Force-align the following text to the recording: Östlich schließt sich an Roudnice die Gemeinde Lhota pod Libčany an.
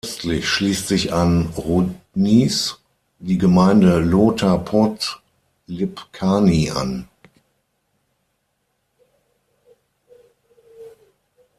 Östlich 0.03 0.49
schließt 0.49 0.87
sich 0.87 1.13
an 1.13 1.53
Roudnice 1.55 2.79
die 3.19 3.37
Gemeinde 3.37 3.99
Lhota 3.99 4.57
pod 4.57 5.21
Libčany 5.67 6.71
an. 6.71 7.07